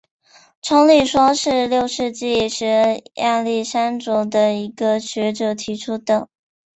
[0.63, 6.27] 冲力说是六世纪时亚历山卓的一个学者提出的。